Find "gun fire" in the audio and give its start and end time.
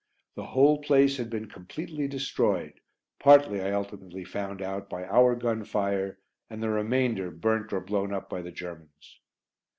5.35-6.17